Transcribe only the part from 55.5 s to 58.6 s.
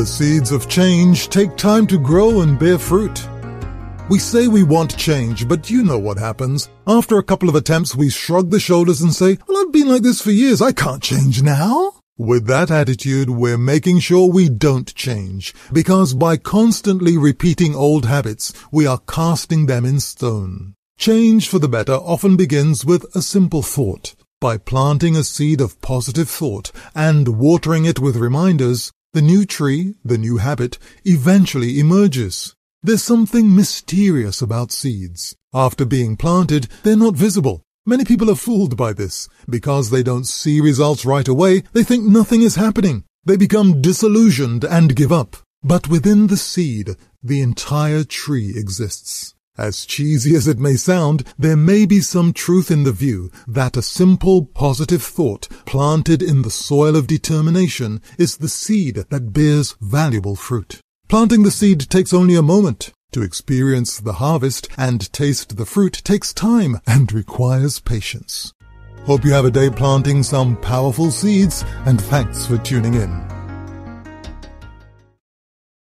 planted in the soil of determination is the